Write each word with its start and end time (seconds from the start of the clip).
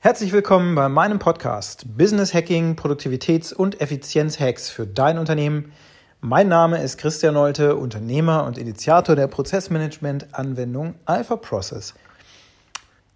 Herzlich 0.00 0.30
willkommen 0.30 0.76
bei 0.76 0.88
meinem 0.88 1.18
Podcast 1.18 1.98
Business 1.98 2.32
Hacking, 2.32 2.76
Produktivitäts- 2.76 3.52
und 3.52 3.80
Effizienzhacks 3.80 4.70
für 4.70 4.86
dein 4.86 5.18
Unternehmen. 5.18 5.72
Mein 6.20 6.46
Name 6.46 6.80
ist 6.80 6.98
Christian 6.98 7.34
Nolte, 7.34 7.74
Unternehmer 7.74 8.44
und 8.44 8.58
Initiator 8.58 9.16
der 9.16 9.26
Prozessmanagement-Anwendung 9.26 10.94
Alpha 11.04 11.34
Process. 11.34 11.94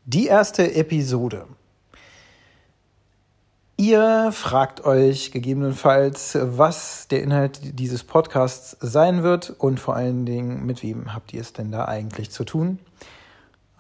Die 0.07 0.27
erste 0.27 0.75
Episode. 0.75 1.47
Ihr 3.77 4.33
fragt 4.33 4.85
euch 4.85 5.31
gegebenenfalls, 5.31 6.37
was 6.37 7.07
der 7.07 7.23
Inhalt 7.23 7.79
dieses 7.79 8.03
Podcasts 8.03 8.77
sein 8.81 9.23
wird 9.23 9.51
und 9.51 9.79
vor 9.79 9.95
allen 9.95 10.27
Dingen, 10.27 10.67
mit 10.67 10.83
wem 10.83 11.15
habt 11.15 11.33
ihr 11.33 11.43
es 11.43 11.53
denn 11.53 11.71
da 11.71 11.85
eigentlich 11.85 12.33
zu 12.33 12.43
tun? 12.43 12.81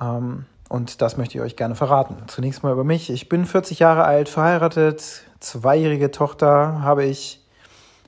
Ähm, 0.00 0.44
und 0.72 1.02
das 1.02 1.18
möchte 1.18 1.36
ich 1.36 1.44
euch 1.44 1.56
gerne 1.56 1.74
verraten. 1.74 2.16
Zunächst 2.28 2.62
mal 2.62 2.72
über 2.72 2.82
mich. 2.82 3.10
Ich 3.10 3.28
bin 3.28 3.44
40 3.44 3.78
Jahre 3.78 4.04
alt, 4.04 4.30
verheiratet, 4.30 5.22
zweijährige 5.38 6.10
Tochter 6.10 6.80
habe 6.80 7.04
ich 7.04 7.44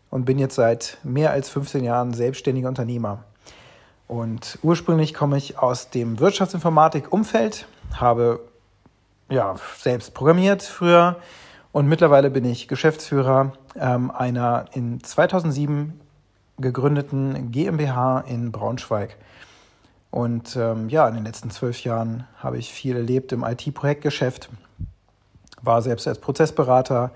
und 0.09 0.24
bin 0.24 0.38
jetzt 0.38 0.54
seit 0.54 0.96
mehr 1.02 1.30
als 1.30 1.50
15 1.50 1.84
Jahren 1.84 2.14
selbstständiger 2.14 2.68
Unternehmer. 2.68 3.23
Und 4.09 4.59
ursprünglich 4.62 5.12
komme 5.12 5.37
ich 5.37 5.59
aus 5.59 5.90
dem 5.90 6.20
Wirtschaftsinformatik-Umfeld, 6.20 7.66
habe 7.96 8.40
ja, 9.28 9.56
selbst 9.78 10.15
programmiert 10.15 10.62
früher 10.62 11.16
und 11.70 11.87
mittlerweile 11.87 12.30
bin 12.30 12.46
ich 12.46 12.66
Geschäftsführer 12.66 13.52
ähm, 13.78 14.10
einer 14.10 14.65
in 14.73 15.04
2007 15.04 16.01
gegründeten 16.56 17.52
GmbH 17.52 18.20
in 18.20 18.52
Braunschweig. 18.52 19.18
Und 20.14 20.54
ähm, 20.54 20.88
ja, 20.91 21.09
in 21.09 21.16
den 21.16 21.24
letzten 21.24 21.50
zwölf 21.50 21.82
Jahren 21.82 22.23
habe 22.36 22.56
ich 22.56 22.73
viel 22.73 22.95
erlebt 22.95 23.32
im 23.32 23.42
IT-Projektgeschäft, 23.42 24.48
war 25.60 25.82
selbst 25.82 26.06
als 26.06 26.20
Prozessberater 26.20 27.10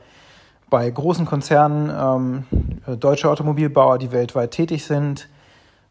bei 0.68 0.91
großen 0.91 1.24
Konzernen, 1.24 1.93
ähm, 1.96 2.99
deutsche 2.99 3.30
Automobilbauer, 3.30 3.99
die 3.99 4.10
weltweit 4.10 4.51
tätig 4.51 4.85
sind, 4.85 5.29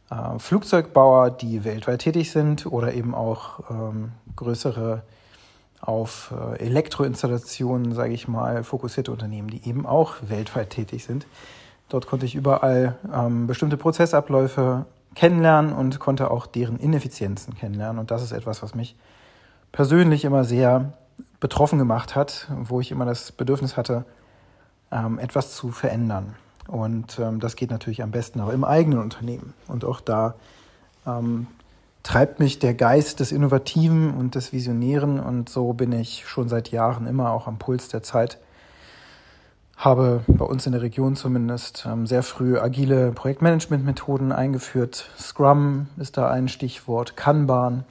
äh, 0.09 0.38
Flugzeugbauer, 0.38 1.30
die 1.30 1.63
weltweit 1.63 2.02
tätig 2.02 2.30
sind 2.30 2.66
oder 2.66 2.94
eben 2.94 3.16
auch 3.16 3.61
ähm, 3.69 4.11
größere 4.35 5.02
auf 5.80 6.33
äh, 6.38 6.59
Elektroinstallationen, 6.59 7.95
sage 7.95 8.11
ich 8.11 8.28
mal, 8.28 8.66
fokussierte 8.66 9.13
Unternehmen, 9.13 9.50
die 9.50 9.66
eben 9.66 9.85
auch 9.85 10.16
weltweit 10.28 10.72
tätig 10.72 11.05
sind. 11.05 11.25
Dort 11.88 12.05
konnte 12.05 12.25
ich 12.25 12.35
überall 12.35 12.97
ähm, 13.16 13.47
bestimmte 13.47 13.78
Prozessabläufe 13.78 14.85
kennenlernen 15.16 15.73
und 15.73 16.00
konnte 16.00 16.31
auch 16.31 16.45
deren 16.45 16.77
Ineffizienzen 16.77 17.55
kennenlernen. 17.55 18.00
Und 18.00 18.11
das 18.11 18.23
ist 18.23 18.31
etwas, 18.31 18.61
was 18.61 18.75
mich 18.75 18.95
persönlich 19.72 20.25
immer 20.25 20.44
sehr 20.44 20.94
betroffen 21.39 21.80
gemacht 21.80 22.16
hat, 22.16 22.47
wo 22.50 22.81
ich 22.81 22.91
immer 22.91 23.05
das 23.05 23.31
Bedürfnis 23.31 23.78
hatte, 23.78 24.05
ähm, 24.91 25.19
etwas 25.19 25.55
zu 25.55 25.72
verändern. 25.72 26.35
Und 26.67 27.19
ähm, 27.19 27.39
das 27.39 27.55
geht 27.55 27.72
natürlich 27.72 28.03
am 28.03 28.11
besten 28.11 28.41
auch 28.41 28.50
im 28.50 28.63
eigenen 28.63 29.00
Unternehmen. 29.00 29.53
Und 29.67 29.85
auch 29.85 30.02
da 30.02 30.35
ähm, 31.05 31.47
treibt 32.03 32.39
mich 32.39 32.59
der 32.59 32.73
Geist 32.73 33.19
des 33.19 33.31
Innovativen 33.31 34.13
und 34.13 34.35
des 34.35 34.53
Visionären. 34.53 35.19
Und 35.19 35.50
so 35.50 35.73
bin 35.73 35.91
ich 35.91 36.25
schon 36.28 36.50
seit 36.50 36.72
Jahren 36.72 37.08
immer 37.08 37.31
auch 37.31 37.47
am 37.47 37.58
Puls 37.58 37.88
der 37.88 38.03
Zeit 38.03 38.39
habe 39.78 40.23
bei 40.28 40.44
uns 40.44 40.66
in 40.66 40.72
der 40.72 40.81
Region 40.81 41.16
zumindest 41.16 41.86
ähm, 41.88 42.08
sehr 42.08 42.23
früh 42.23 42.58
agile 42.58 43.11
Projektmanagement-Methoden 43.11 44.31
eingeführt. 44.31 45.09
Scrum 45.19 45.88
ist 45.97 46.17
da 46.17 46.30
ein 46.30 46.47
Stichwort, 46.47 47.16
Kanban. 47.16 47.86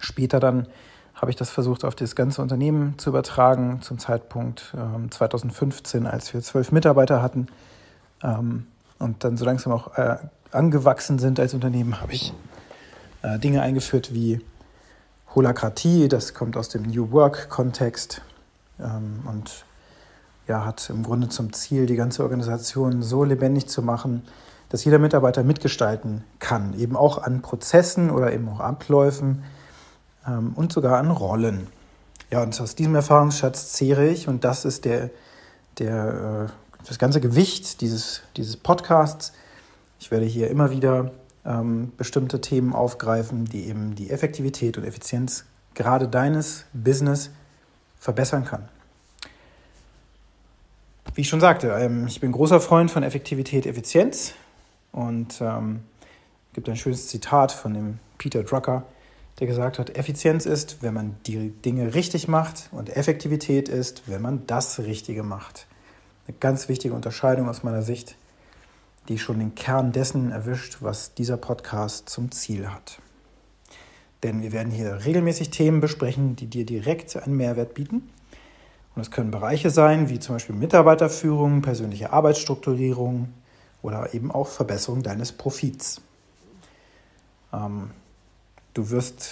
Später 0.00 0.40
dann 0.40 0.66
habe 1.14 1.30
ich 1.30 1.36
das 1.36 1.50
versucht, 1.50 1.84
auf 1.84 1.94
das 1.94 2.16
ganze 2.16 2.40
Unternehmen 2.40 2.94
zu 2.96 3.10
übertragen, 3.10 3.82
zum 3.82 3.98
Zeitpunkt 3.98 4.74
ähm, 4.74 5.10
2015, 5.10 6.06
als 6.06 6.32
wir 6.32 6.40
zwölf 6.40 6.72
Mitarbeiter 6.72 7.20
hatten. 7.20 7.48
Ähm, 8.22 8.66
und 8.98 9.24
dann 9.24 9.36
so 9.36 9.44
langsam 9.44 9.72
auch 9.74 9.96
äh, 9.98 10.16
angewachsen 10.52 11.18
sind 11.18 11.38
als 11.38 11.52
Unternehmen, 11.52 12.00
habe 12.00 12.12
ich 12.12 12.32
äh, 13.22 13.38
Dinge 13.38 13.60
eingeführt 13.60 14.14
wie 14.14 14.40
Holakratie, 15.34 16.08
das 16.08 16.32
kommt 16.32 16.56
aus 16.56 16.70
dem 16.70 16.84
New 16.84 17.10
Work-Kontext. 17.10 18.22
Ähm, 18.80 19.22
und 19.26 19.66
ja, 20.48 20.64
hat 20.64 20.90
im 20.90 21.02
Grunde 21.02 21.28
zum 21.28 21.52
Ziel, 21.52 21.86
die 21.86 21.96
ganze 21.96 22.22
Organisation 22.22 23.02
so 23.02 23.22
lebendig 23.22 23.68
zu 23.68 23.82
machen, 23.82 24.22
dass 24.70 24.84
jeder 24.84 24.98
Mitarbeiter 24.98 25.44
mitgestalten 25.44 26.24
kann, 26.38 26.78
eben 26.78 26.96
auch 26.96 27.22
an 27.22 27.42
Prozessen 27.42 28.10
oder 28.10 28.32
eben 28.32 28.48
auch 28.48 28.60
Abläufen 28.60 29.44
ähm, 30.26 30.52
und 30.56 30.72
sogar 30.72 30.98
an 30.98 31.10
Rollen. 31.10 31.68
Ja, 32.30 32.42
und 32.42 32.58
aus 32.60 32.74
diesem 32.74 32.94
Erfahrungsschatz 32.94 33.72
zehre 33.72 34.06
ich 34.08 34.28
und 34.28 34.44
das 34.44 34.64
ist 34.64 34.84
der, 34.84 35.10
der, 35.78 36.48
äh, 36.48 36.86
das 36.86 36.98
ganze 36.98 37.20
Gewicht 37.20 37.80
dieses, 37.80 38.22
dieses 38.36 38.56
Podcasts. 38.56 39.32
Ich 40.00 40.10
werde 40.10 40.26
hier 40.26 40.50
immer 40.50 40.70
wieder 40.70 41.12
ähm, 41.44 41.92
bestimmte 41.96 42.40
Themen 42.40 42.72
aufgreifen, 42.74 43.44
die 43.44 43.66
eben 43.68 43.94
die 43.94 44.10
Effektivität 44.10 44.78
und 44.78 44.84
Effizienz 44.84 45.44
gerade 45.74 46.08
deines 46.08 46.64
Business 46.72 47.30
verbessern 47.98 48.44
kann. 48.44 48.68
Wie 51.18 51.22
ich 51.22 51.28
schon 51.28 51.40
sagte, 51.40 51.70
ähm, 51.70 52.06
ich 52.06 52.20
bin 52.20 52.30
großer 52.30 52.60
Freund 52.60 52.92
von 52.92 53.02
Effektivität, 53.02 53.66
Effizienz. 53.66 54.34
Und 54.92 55.40
ähm, 55.40 55.80
gibt 56.52 56.68
ein 56.68 56.76
schönes 56.76 57.08
Zitat 57.08 57.50
von 57.50 57.74
dem 57.74 57.98
Peter 58.18 58.44
Drucker, 58.44 58.84
der 59.40 59.48
gesagt 59.48 59.80
hat, 59.80 59.98
Effizienz 59.98 60.46
ist, 60.46 60.80
wenn 60.80 60.94
man 60.94 61.16
die 61.26 61.50
Dinge 61.50 61.92
richtig 61.94 62.28
macht 62.28 62.68
und 62.70 62.96
Effektivität 62.96 63.68
ist, 63.68 64.04
wenn 64.06 64.22
man 64.22 64.46
das 64.46 64.78
Richtige 64.78 65.24
macht. 65.24 65.66
Eine 66.28 66.36
ganz 66.38 66.68
wichtige 66.68 66.94
Unterscheidung 66.94 67.48
aus 67.48 67.64
meiner 67.64 67.82
Sicht, 67.82 68.14
die 69.08 69.18
schon 69.18 69.40
den 69.40 69.56
Kern 69.56 69.90
dessen 69.90 70.30
erwischt, 70.30 70.76
was 70.82 71.14
dieser 71.14 71.36
Podcast 71.36 72.08
zum 72.08 72.30
Ziel 72.30 72.68
hat. 72.70 73.00
Denn 74.22 74.40
wir 74.40 74.52
werden 74.52 74.70
hier 74.70 75.04
regelmäßig 75.04 75.50
Themen 75.50 75.80
besprechen, 75.80 76.36
die 76.36 76.46
dir 76.46 76.64
direkt 76.64 77.16
einen 77.16 77.36
Mehrwert 77.36 77.74
bieten 77.74 78.08
und 78.94 79.02
es 79.02 79.10
können 79.10 79.30
Bereiche 79.30 79.70
sein, 79.70 80.08
wie 80.08 80.18
zum 80.18 80.36
Beispiel 80.36 80.54
Mitarbeiterführung, 80.56 81.62
persönliche 81.62 82.12
Arbeitsstrukturierung 82.12 83.28
oder 83.82 84.14
eben 84.14 84.30
auch 84.30 84.48
Verbesserung 84.48 85.02
deines 85.02 85.32
Profits. 85.32 86.00
Ähm, 87.52 87.90
du 88.74 88.90
wirst 88.90 89.30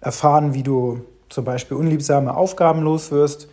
erfahren, 0.00 0.54
wie 0.54 0.62
du 0.62 1.04
zum 1.28 1.44
Beispiel 1.44 1.76
unliebsame 1.76 2.34
Aufgaben 2.34 2.82
los 2.82 3.10
wirst 3.10 3.48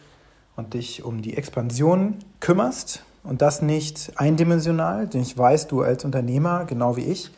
und 0.55 0.73
dich 0.73 1.03
um 1.03 1.21
die 1.21 1.35
Expansion 1.35 2.15
kümmerst 2.39 3.03
und 3.23 3.41
das 3.41 3.61
nicht 3.61 4.13
eindimensional, 4.17 5.07
denn 5.07 5.21
ich 5.21 5.37
weiß, 5.37 5.67
du 5.67 5.81
als 5.81 6.05
Unternehmer, 6.05 6.65
genau 6.65 6.97
wie 6.97 7.05
ich, 7.05 7.31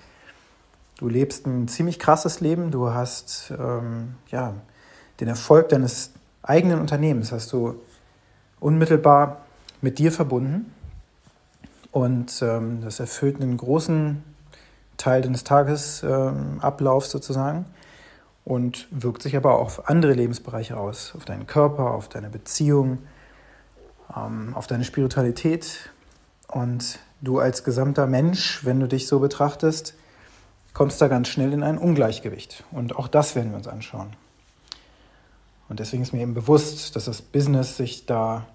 du 0.97 1.07
lebst 1.07 1.45
ein 1.45 1.67
ziemlich 1.67 1.99
krasses 1.99 2.41
Leben, 2.41 2.72
du 2.72 2.91
hast 2.91 3.53
ähm, 3.57 4.16
ja, 4.29 4.53
den 5.19 5.27
Erfolg 5.27 5.69
deines 5.69 6.11
eigenen 6.43 6.79
Unternehmens, 6.79 7.31
hast 7.31 7.51
du 7.53 7.75
unmittelbar 8.59 9.41
mit 9.81 9.99
dir 9.99 10.11
verbunden. 10.11 10.71
Und 11.91 12.41
ähm, 12.41 12.81
das 12.81 12.99
erfüllt 12.99 13.41
einen 13.41 13.57
großen 13.57 14.23
Teil 14.97 15.21
deines 15.21 15.43
Tagesablaufs 15.43 17.07
ähm, 17.07 17.11
sozusagen 17.11 17.66
und 18.43 18.88
wirkt 18.91 19.23
sich 19.23 19.35
aber 19.35 19.55
auch 19.55 19.61
auf 19.61 19.89
andere 19.89 20.13
Lebensbereiche 20.13 20.77
aus, 20.77 21.13
auf 21.16 21.25
deinen 21.25 21.47
Körper, 21.47 21.91
auf 21.91 22.09
deine 22.09 22.29
Beziehung, 22.29 22.99
ähm, 24.16 24.53
auf 24.55 24.67
deine 24.67 24.83
Spiritualität. 24.83 25.89
Und 26.47 26.99
du 27.22 27.39
als 27.39 27.63
gesamter 27.63 28.07
Mensch, 28.07 28.63
wenn 28.63 28.79
du 28.79 28.87
dich 28.87 29.07
so 29.07 29.19
betrachtest, 29.19 29.95
kommst 30.73 31.01
da 31.01 31.07
ganz 31.07 31.27
schnell 31.29 31.53
in 31.53 31.63
ein 31.63 31.77
Ungleichgewicht. 31.77 32.63
Und 32.72 32.95
auch 32.95 33.07
das 33.07 33.35
werden 33.35 33.51
wir 33.51 33.57
uns 33.57 33.67
anschauen. 33.67 34.13
Und 35.68 35.80
deswegen 35.80 36.03
ist 36.03 36.14
mir 36.14 36.22
eben 36.22 36.34
bewusst, 36.34 36.96
dass 36.96 37.06
das 37.06 37.22
Business 37.22 37.78
sich 37.78 38.06
da 38.06 38.46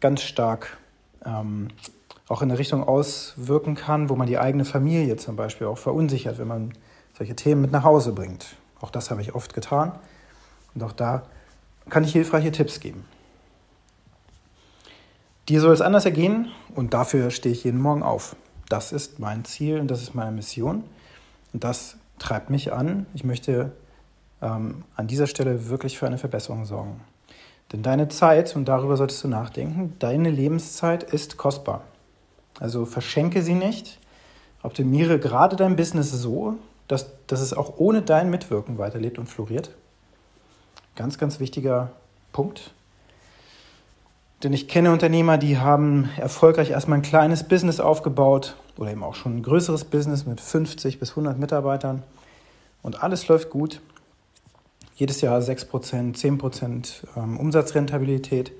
ganz 0.00 0.22
stark 0.22 0.78
ähm, 1.24 1.68
auch 2.28 2.42
in 2.42 2.50
eine 2.50 2.58
Richtung 2.58 2.82
auswirken 2.84 3.74
kann, 3.74 4.08
wo 4.08 4.16
man 4.16 4.26
die 4.26 4.38
eigene 4.38 4.64
Familie 4.64 5.16
zum 5.16 5.36
Beispiel 5.36 5.66
auch 5.66 5.78
verunsichert, 5.78 6.38
wenn 6.38 6.48
man 6.48 6.72
solche 7.16 7.34
Themen 7.34 7.62
mit 7.62 7.72
nach 7.72 7.84
Hause 7.84 8.12
bringt. 8.12 8.56
Auch 8.80 8.90
das 8.90 9.10
habe 9.10 9.20
ich 9.22 9.34
oft 9.34 9.54
getan. 9.54 9.92
Und 10.74 10.82
auch 10.82 10.92
da 10.92 11.22
kann 11.88 12.04
ich 12.04 12.12
hilfreiche 12.12 12.52
Tipps 12.52 12.80
geben. 12.80 13.04
Dir 15.48 15.60
soll 15.60 15.72
es 15.72 15.80
anders 15.80 16.04
ergehen 16.04 16.48
und 16.74 16.92
dafür 16.92 17.30
stehe 17.30 17.54
ich 17.54 17.64
jeden 17.64 17.80
Morgen 17.80 18.02
auf. 18.02 18.36
Das 18.68 18.92
ist 18.92 19.18
mein 19.18 19.46
Ziel 19.46 19.80
und 19.80 19.90
das 19.90 20.02
ist 20.02 20.14
meine 20.14 20.32
Mission. 20.32 20.84
Und 21.54 21.64
das 21.64 21.96
treibt 22.18 22.50
mich 22.50 22.72
an. 22.72 23.06
Ich 23.14 23.24
möchte 23.24 23.72
ähm, 24.42 24.84
an 24.96 25.06
dieser 25.06 25.26
Stelle 25.26 25.68
wirklich 25.68 25.98
für 25.98 26.06
eine 26.06 26.18
Verbesserung 26.18 26.64
sorgen. 26.64 27.00
Denn 27.72 27.82
deine 27.82 28.08
Zeit, 28.08 28.56
und 28.56 28.66
darüber 28.66 28.96
solltest 28.96 29.22
du 29.24 29.28
nachdenken, 29.28 29.94
deine 29.98 30.30
Lebenszeit 30.30 31.02
ist 31.02 31.36
kostbar. 31.36 31.82
Also 32.60 32.86
verschenke 32.86 33.42
sie 33.42 33.54
nicht. 33.54 33.98
Optimiere 34.62 35.18
gerade 35.18 35.56
dein 35.56 35.76
Business 35.76 36.10
so, 36.10 36.54
dass, 36.88 37.10
dass 37.26 37.40
es 37.40 37.52
auch 37.52 37.74
ohne 37.76 38.02
dein 38.02 38.30
Mitwirken 38.30 38.78
weiterlebt 38.78 39.18
und 39.18 39.26
floriert. 39.26 39.70
Ganz, 40.96 41.18
ganz 41.18 41.38
wichtiger 41.38 41.92
Punkt. 42.32 42.72
Denn 44.42 44.52
ich 44.52 44.68
kenne 44.68 44.92
Unternehmer, 44.92 45.36
die 45.36 45.58
haben 45.58 46.10
erfolgreich 46.16 46.70
erstmal 46.70 46.98
ein 46.98 47.02
kleines 47.02 47.42
Business 47.42 47.80
aufgebaut 47.80 48.56
oder 48.76 48.90
eben 48.90 49.02
auch 49.02 49.14
schon 49.14 49.38
ein 49.38 49.42
größeres 49.42 49.84
Business 49.84 50.26
mit 50.26 50.40
50 50.40 51.00
bis 51.00 51.10
100 51.10 51.38
Mitarbeitern 51.38 52.04
und 52.82 53.02
alles 53.02 53.26
läuft 53.28 53.50
gut. 53.50 53.80
Jedes 54.98 55.20
Jahr 55.20 55.38
6%, 55.38 56.16
10% 56.16 57.04
ähm, 57.16 57.38
Umsatzrentabilität. 57.38 58.50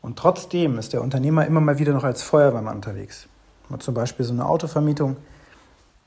Und 0.00 0.16
trotzdem 0.16 0.78
ist 0.78 0.92
der 0.92 1.02
Unternehmer 1.02 1.44
immer 1.44 1.60
mal 1.60 1.80
wieder 1.80 1.92
noch 1.92 2.04
als 2.04 2.22
Feuerwehrmann 2.22 2.76
unterwegs. 2.76 3.26
Zum 3.80 3.92
Beispiel 3.92 4.24
so 4.24 4.32
eine 4.32 4.46
Autovermietung. 4.46 5.16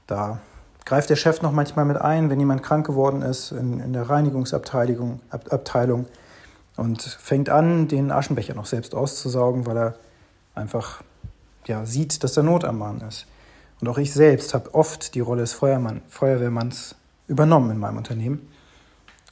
Da 0.07 0.39
greift 0.85 1.09
der 1.09 1.17
Chef 1.17 1.41
noch 1.41 1.51
manchmal 1.51 1.83
mit 1.83 1.97
ein, 1.97 2.29
wenn 2.29 2.39
jemand 2.39 2.63
krank 2.63 2.87
geworden 2.87 3.21
ist 3.21 3.51
in, 3.51 3.81
in 3.81 3.91
der 3.91 4.09
Reinigungsabteilung 4.09 5.19
Ab, 5.29 5.51
Abteilung, 5.51 6.05
und 6.77 7.01
fängt 7.01 7.49
an, 7.49 7.89
den 7.89 8.11
Aschenbecher 8.11 8.53
noch 8.53 8.65
selbst 8.65 8.95
auszusaugen, 8.95 9.65
weil 9.65 9.77
er 9.77 9.95
einfach 10.55 11.03
ja, 11.67 11.85
sieht, 11.85 12.23
dass 12.23 12.31
da 12.31 12.43
Not 12.43 12.63
am 12.63 12.77
Mann 12.77 13.01
ist. 13.01 13.27
Und 13.81 13.89
auch 13.89 13.97
ich 13.97 14.13
selbst 14.13 14.53
habe 14.53 14.73
oft 14.73 15.15
die 15.15 15.19
Rolle 15.19 15.41
des 15.41 15.51
Feuerwehrmanns 15.51 16.95
übernommen 17.27 17.71
in 17.71 17.77
meinem 17.77 17.97
Unternehmen 17.97 18.47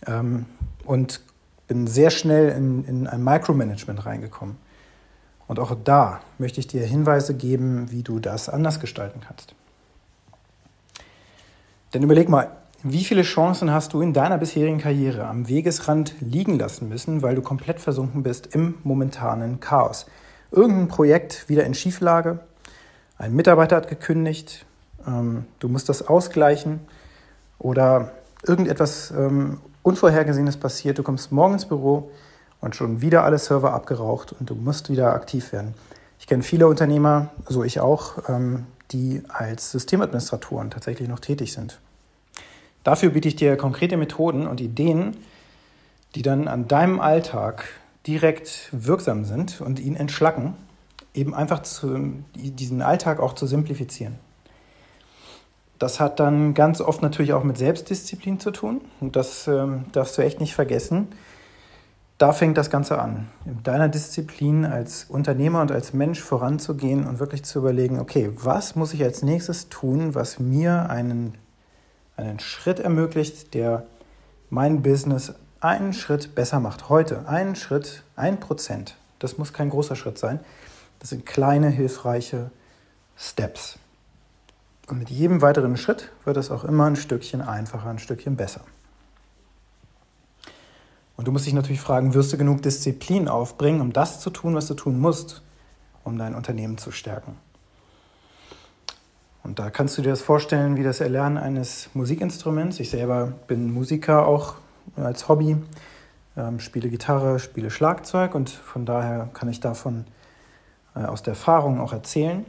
ähm, 0.05 0.45
und 0.85 1.21
bin 1.67 1.87
sehr 1.87 2.09
schnell 2.09 2.49
in, 2.49 2.85
in 2.85 3.07
ein 3.07 3.23
Micromanagement 3.23 4.05
reingekommen. 4.05 4.57
Und 5.47 5.59
auch 5.59 5.75
da 5.83 6.21
möchte 6.37 6.59
ich 6.59 6.67
dir 6.67 6.85
Hinweise 6.85 7.33
geben, 7.33 7.91
wie 7.91 8.03
du 8.03 8.19
das 8.19 8.49
anders 8.49 8.79
gestalten 8.79 9.21
kannst. 9.25 9.55
Denn 11.93 12.03
überleg 12.03 12.27
mal, 12.29 12.51
wie 12.83 13.03
viele 13.03 13.23
Chancen 13.23 13.71
hast 13.71 13.93
du 13.93 14.01
in 14.01 14.13
deiner 14.13 14.37
bisherigen 14.37 14.77
Karriere 14.77 15.25
am 15.25 15.47
Wegesrand 15.47 16.15
liegen 16.19 16.59
lassen 16.59 16.89
müssen, 16.89 17.21
weil 17.21 17.35
du 17.35 17.41
komplett 17.41 17.79
versunken 17.79 18.23
bist 18.23 18.47
im 18.53 18.75
momentanen 18.83 19.59
Chaos? 19.59 20.05
Irgendein 20.51 20.87
Projekt 20.87 21.49
wieder 21.49 21.65
in 21.65 21.73
Schieflage, 21.73 22.39
ein 23.17 23.33
Mitarbeiter 23.33 23.77
hat 23.77 23.87
gekündigt, 23.87 24.65
ähm, 25.07 25.45
du 25.59 25.69
musst 25.69 25.89
das 25.89 26.07
ausgleichen 26.07 26.81
oder 27.57 28.11
irgendetwas 28.45 29.11
ähm, 29.11 29.59
Unvorhergesehenes 29.87 30.57
passiert, 30.57 30.97
du 30.97 31.03
kommst 31.03 31.31
morgen 31.31 31.53
ins 31.53 31.65
Büro 31.65 32.11
und 32.59 32.75
schon 32.75 32.99
wieder 32.99 33.23
alle 33.23 33.37
Server 33.37 33.73
abgeraucht 33.73 34.35
und 34.37 34.49
du 34.49 34.53
musst 34.53 34.89
wieder 34.89 35.13
aktiv 35.13 35.53
werden. 35.53 35.75
Ich 36.19 36.27
kenne 36.27 36.43
viele 36.43 36.67
Unternehmer, 36.67 37.29
so 37.47 37.63
ich 37.63 37.79
auch, 37.79 38.27
ähm, 38.27 38.65
die 38.91 39.23
als 39.29 39.71
Systemadministratoren 39.71 40.71
tatsächlich 40.71 41.07
noch 41.07 41.19
tätig 41.19 41.53
sind. 41.53 41.79
Dafür 42.83 43.11
biete 43.11 43.29
ich 43.29 43.37
dir 43.37 43.55
konkrete 43.55 43.95
Methoden 43.95 44.45
und 44.45 44.59
Ideen, 44.59 45.15
die 46.15 46.21
dann 46.21 46.49
an 46.49 46.67
deinem 46.67 46.99
Alltag 46.99 47.69
direkt 48.05 48.67
wirksam 48.73 49.23
sind 49.23 49.61
und 49.61 49.79
ihn 49.79 49.95
entschlacken, 49.95 50.55
eben 51.13 51.33
einfach 51.33 51.61
zu, 51.61 52.11
diesen 52.35 52.81
Alltag 52.81 53.21
auch 53.21 53.35
zu 53.35 53.47
simplifizieren. 53.47 54.19
Das 55.79 55.99
hat 55.99 56.19
dann 56.19 56.53
ganz 56.53 56.81
oft 56.81 57.01
natürlich 57.01 57.33
auch 57.33 57.43
mit 57.43 57.57
Selbstdisziplin 57.57 58.39
zu 58.39 58.51
tun 58.51 58.81
und 58.99 59.15
das 59.15 59.47
ähm, 59.47 59.85
darfst 59.91 60.17
du 60.17 60.23
echt 60.23 60.39
nicht 60.39 60.55
vergessen 60.55 61.09
da 62.17 62.33
fängt 62.33 62.57
das 62.57 62.71
Ganze 62.71 62.99
an, 62.99 63.27
in 63.45 63.61
deiner 63.61 63.89
Disziplin 63.89 64.65
als 64.65 65.05
Unternehmer 65.05 65.61
und 65.61 65.71
als 65.71 65.93
Mensch 65.93 66.19
voranzugehen 66.19 67.05
und 67.05 67.19
wirklich 67.19 67.43
zu 67.43 67.59
überlegen, 67.59 67.99
okay, 67.99 68.31
was 68.35 68.75
muss 68.75 68.93
ich 68.93 69.03
als 69.03 69.21
nächstes 69.21 69.69
tun, 69.69 70.15
was 70.15 70.39
mir 70.39 70.89
einen, 70.89 71.35
einen 72.15 72.39
Schritt 72.39 72.79
ermöglicht, 72.79 73.53
der 73.53 73.85
mein 74.49 74.81
Business 74.81 75.33
einen 75.59 75.93
Schritt 75.93 76.33
besser 76.33 76.59
macht. 76.59 76.89
Heute 76.89 77.27
einen 77.27 77.55
Schritt, 77.55 78.03
ein 78.15 78.39
Prozent. 78.39 78.95
Das 79.19 79.37
muss 79.37 79.53
kein 79.53 79.69
großer 79.69 79.95
Schritt 79.95 80.17
sein. 80.17 80.39
Das 80.99 81.09
sind 81.09 81.25
kleine, 81.25 81.69
hilfreiche 81.69 82.49
Steps. 83.15 83.77
Und 84.87 84.99
mit 84.99 85.09
jedem 85.09 85.41
weiteren 85.41 85.75
Schritt 85.75 86.11
wird 86.23 86.37
es 86.37 86.49
auch 86.49 86.63
immer 86.63 86.85
ein 86.85 86.95
Stückchen 86.95 87.41
einfacher, 87.41 87.89
ein 87.89 87.99
Stückchen 87.99 88.37
besser. 88.37 88.61
Und 91.17 91.27
du 91.27 91.31
musst 91.31 91.45
dich 91.45 91.53
natürlich 91.53 91.81
fragen, 91.81 92.13
wirst 92.13 92.31
du 92.31 92.37
genug 92.37 92.61
Disziplin 92.61 93.27
aufbringen, 93.27 93.81
um 93.81 93.91
das 93.91 94.21
zu 94.21 94.29
tun, 94.29 94.55
was 94.55 94.67
du 94.67 94.75
tun 94.75 94.99
musst, 94.99 95.41
um 96.03 96.17
dein 96.17 96.35
Unternehmen 96.35 96.77
zu 96.77 96.91
stärken? 96.91 97.35
Und 99.43 99.59
da 99.59 99.69
kannst 99.69 99.97
du 99.97 100.01
dir 100.01 100.09
das 100.09 100.21
vorstellen 100.21 100.77
wie 100.77 100.83
das 100.83 101.01
Erlernen 101.01 101.37
eines 101.37 101.89
Musikinstruments. 101.93 102.79
Ich 102.79 102.89
selber 102.89 103.33
bin 103.47 103.73
Musiker 103.73 104.27
auch 104.27 104.55
als 104.95 105.27
Hobby, 105.27 105.57
ähm, 106.37 106.59
spiele 106.59 106.89
Gitarre, 106.89 107.39
spiele 107.39 107.71
Schlagzeug 107.71 108.35
und 108.35 108.49
von 108.49 108.85
daher 108.85 109.29
kann 109.33 109.49
ich 109.49 109.59
davon 109.59 110.05
aus 111.05 111.23
der 111.23 111.33
Erfahrung 111.33 111.79
auch 111.79 111.93
erzählen. 111.93 112.45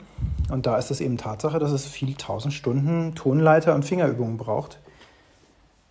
Und 0.51 0.67
da 0.67 0.77
ist 0.79 0.91
es 0.91 1.01
eben 1.01 1.19
Tatsache, 1.19 1.59
dass 1.59 1.71
es 1.71 1.87
viel 1.87 2.15
tausend 2.15 2.55
Stunden 2.55 3.15
Tonleiter 3.15 3.75
und 3.75 3.85
Fingerübungen 3.85 4.39
braucht, 4.39 4.79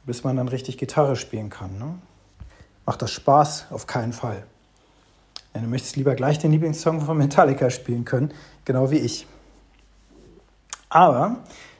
bis 0.05 0.23
man 0.23 0.35
dann 0.37 0.47
richtig 0.47 0.77
Gitarre 0.77 1.15
spielen 1.15 1.49
kann. 1.49 1.77
Ne? 1.77 1.95
Macht 2.85 3.01
das 3.01 3.11
Spaß? 3.11 3.67
Auf 3.71 3.87
keinen 3.87 4.13
Fall. 4.13 4.43
Ja, 5.53 5.61
du 5.61 5.67
möchtest 5.67 5.95
lieber 5.95 6.15
gleich 6.15 6.39
den 6.39 6.51
Lieblingssong 6.51 7.01
von 7.01 7.17
Metallica 7.17 7.69
spielen 7.69 8.05
können, 8.05 8.33
genau 8.65 8.91
wie 8.91 8.99
ich. 8.99 9.27
Aber 10.89 11.37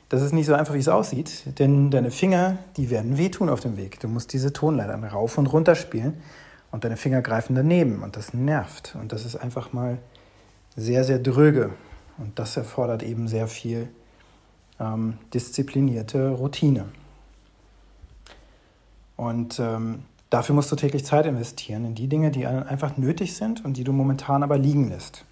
das 0.08 0.22
ist 0.22 0.32
nicht 0.32 0.46
so 0.46 0.54
einfach, 0.54 0.74
wie 0.74 0.78
es 0.78 0.88
aussieht, 0.88 1.58
denn 1.58 1.90
deine 1.90 2.10
Finger, 2.10 2.58
die 2.76 2.90
werden 2.90 3.18
wehtun 3.18 3.48
auf 3.48 3.60
dem 3.60 3.76
Weg. 3.76 4.00
Du 4.00 4.08
musst 4.08 4.32
diese 4.32 4.52
Tonleitern 4.52 5.04
rauf 5.04 5.38
und 5.38 5.46
runter 5.46 5.74
spielen 5.74 6.22
und 6.70 6.84
deine 6.84 6.96
Finger 6.96 7.22
greifen 7.22 7.54
daneben 7.54 8.02
und 8.02 8.16
das 8.16 8.34
nervt. 8.34 8.96
Und 9.00 9.12
das 9.12 9.24
ist 9.24 9.36
einfach 9.36 9.72
mal 9.72 9.98
sehr, 10.78 11.04
sehr 11.04 11.18
dröge. 11.18 11.70
Und 12.18 12.38
das 12.38 12.56
erfordert 12.56 13.02
eben 13.02 13.28
sehr 13.28 13.48
viel 13.48 13.88
ähm, 14.80 15.18
disziplinierte 15.32 16.30
Routine. 16.30 16.86
Und 19.16 19.58
ähm, 19.58 20.04
Dafür 20.30 20.54
musst 20.54 20.70
du 20.70 20.76
täglich 20.76 21.06
Zeit 21.06 21.24
investieren 21.24 21.86
in 21.86 21.94
die 21.94 22.06
Dinge, 22.06 22.30
die 22.30 22.46
einfach 22.46 22.98
nötig 22.98 23.34
sind 23.34 23.64
und 23.64 23.76
die 23.78 23.84
du 23.84 23.92
momentan 23.92 24.42
aber 24.42 24.58
liegen 24.58 24.90
lässt. 24.90 25.24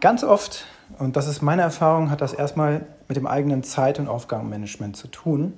Ganz 0.00 0.24
oft, 0.24 0.64
und 0.98 1.16
das 1.16 1.28
ist 1.28 1.42
meine 1.42 1.62
Erfahrung, 1.62 2.10
hat 2.10 2.22
das 2.22 2.32
erstmal 2.32 2.86
mit 3.08 3.16
dem 3.16 3.26
eigenen 3.26 3.62
Zeit- 3.62 3.98
und 3.98 4.08
Aufgabenmanagement 4.08 4.96
zu 4.96 5.08
tun. 5.08 5.52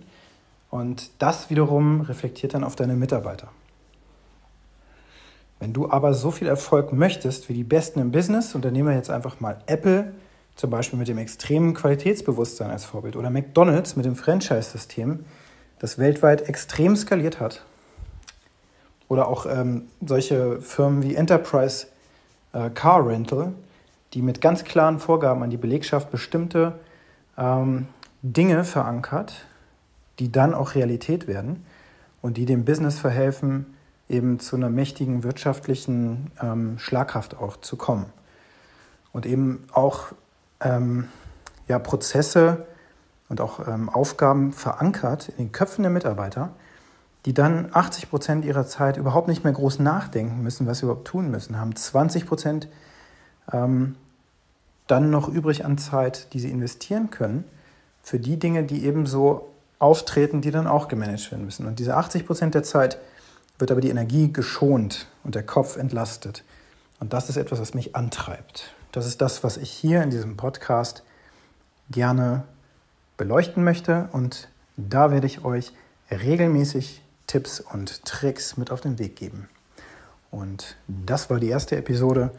Und 0.68 1.10
das 1.20 1.48
wiederum 1.48 2.00
reflektiert 2.00 2.54
dann 2.54 2.64
auf 2.64 2.74
deine 2.74 2.94
Mitarbeiter. 2.94 3.48
Wenn 5.64 5.72
du 5.72 5.90
aber 5.90 6.12
so 6.12 6.30
viel 6.30 6.46
Erfolg 6.46 6.92
möchtest 6.92 7.48
wie 7.48 7.54
die 7.54 7.64
Besten 7.64 7.98
im 7.98 8.12
Business, 8.12 8.54
und 8.54 8.66
dann 8.66 8.74
nehmen 8.74 8.90
wir 8.90 8.94
jetzt 8.94 9.08
einfach 9.08 9.40
mal 9.40 9.56
Apple, 9.64 10.12
zum 10.56 10.68
Beispiel 10.68 10.98
mit 10.98 11.08
dem 11.08 11.16
extremen 11.16 11.72
Qualitätsbewusstsein 11.72 12.70
als 12.70 12.84
Vorbild, 12.84 13.16
oder 13.16 13.30
McDonald's 13.30 13.96
mit 13.96 14.04
dem 14.04 14.14
Franchise-System, 14.14 15.24
das 15.78 15.96
weltweit 15.98 16.50
extrem 16.50 16.96
skaliert 16.96 17.40
hat. 17.40 17.64
Oder 19.08 19.26
auch 19.26 19.46
ähm, 19.46 19.86
solche 20.04 20.60
Firmen 20.60 21.02
wie 21.02 21.14
Enterprise 21.14 21.86
äh, 22.52 22.68
Car 22.68 23.08
Rental, 23.08 23.54
die 24.12 24.20
mit 24.20 24.42
ganz 24.42 24.64
klaren 24.64 24.98
Vorgaben 24.98 25.42
an 25.42 25.48
die 25.48 25.56
Belegschaft 25.56 26.10
bestimmte 26.10 26.78
ähm, 27.38 27.88
Dinge 28.20 28.64
verankert, 28.64 29.46
die 30.18 30.30
dann 30.30 30.52
auch 30.52 30.74
Realität 30.74 31.26
werden 31.26 31.64
und 32.20 32.36
die 32.36 32.44
dem 32.44 32.66
Business 32.66 32.98
verhelfen, 32.98 33.73
eben 34.08 34.38
zu 34.40 34.56
einer 34.56 34.70
mächtigen 34.70 35.22
wirtschaftlichen 35.22 36.30
ähm, 36.40 36.78
Schlagkraft 36.78 37.36
auch 37.36 37.56
zu 37.58 37.76
kommen. 37.76 38.06
Und 39.12 39.26
eben 39.26 39.64
auch 39.72 40.12
ähm, 40.60 41.08
ja, 41.68 41.78
Prozesse 41.78 42.66
und 43.28 43.40
auch 43.40 43.66
ähm, 43.66 43.88
Aufgaben 43.88 44.52
verankert 44.52 45.28
in 45.30 45.46
den 45.46 45.52
Köpfen 45.52 45.82
der 45.82 45.90
Mitarbeiter, 45.90 46.50
die 47.24 47.32
dann 47.32 47.70
80 47.72 48.10
Prozent 48.10 48.44
ihrer 48.44 48.66
Zeit 48.66 48.96
überhaupt 48.96 49.28
nicht 49.28 49.44
mehr 49.44 49.52
groß 49.52 49.78
nachdenken 49.78 50.42
müssen, 50.42 50.66
was 50.66 50.78
sie 50.78 50.84
überhaupt 50.84 51.06
tun 51.06 51.30
müssen, 51.30 51.58
haben 51.58 51.74
20 51.74 52.26
Prozent 52.26 52.68
ähm, 53.52 53.96
dann 54.86 55.10
noch 55.10 55.28
übrig 55.28 55.64
an 55.64 55.78
Zeit, 55.78 56.32
die 56.34 56.40
sie 56.40 56.50
investieren 56.50 57.10
können 57.10 57.44
für 58.02 58.18
die 58.18 58.38
Dinge, 58.38 58.64
die 58.64 58.84
eben 58.84 59.06
so 59.06 59.48
auftreten, 59.78 60.42
die 60.42 60.50
dann 60.50 60.66
auch 60.66 60.88
gemanagt 60.88 61.30
werden 61.30 61.44
müssen. 61.44 61.66
Und 61.66 61.78
diese 61.78 61.96
80 61.96 62.26
Prozent 62.26 62.54
der 62.54 62.62
Zeit 62.62 62.98
wird 63.58 63.70
aber 63.70 63.80
die 63.80 63.90
Energie 63.90 64.32
geschont 64.32 65.06
und 65.22 65.34
der 65.34 65.44
Kopf 65.44 65.76
entlastet. 65.76 66.44
Und 67.00 67.12
das 67.12 67.28
ist 67.28 67.36
etwas, 67.36 67.60
was 67.60 67.74
mich 67.74 67.94
antreibt. 67.94 68.74
Das 68.92 69.06
ist 69.06 69.20
das, 69.20 69.44
was 69.44 69.56
ich 69.56 69.70
hier 69.70 70.02
in 70.02 70.10
diesem 70.10 70.36
Podcast 70.36 71.02
gerne 71.90 72.44
beleuchten 73.16 73.64
möchte. 73.64 74.08
Und 74.12 74.48
da 74.76 75.10
werde 75.10 75.26
ich 75.26 75.44
euch 75.44 75.72
regelmäßig 76.10 77.02
Tipps 77.26 77.60
und 77.60 78.04
Tricks 78.04 78.56
mit 78.56 78.70
auf 78.70 78.80
den 78.80 78.98
Weg 78.98 79.16
geben. 79.16 79.48
Und 80.30 80.76
das 80.88 81.30
war 81.30 81.38
die 81.38 81.48
erste 81.48 81.76
Episode. 81.76 82.30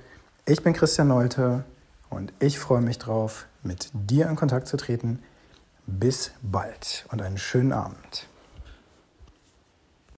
Ich 0.46 0.64
bin 0.64 0.74
Christian 0.74 1.08
Nolte 1.08 1.64
und 2.10 2.34
ich 2.40 2.60
freue 2.60 2.82
mich 2.82 3.00
drauf, 3.00 3.48
mit 3.64 3.90
dir 3.94 4.28
in 4.30 4.36
Kontakt 4.36 4.68
zu 4.68 4.78
treten. 4.78 5.20
Bis 5.88 6.32
bald 6.42 7.06
und 7.12 7.22
einen 7.22 7.38
schönen 7.38 7.72
Abend. 7.72 8.28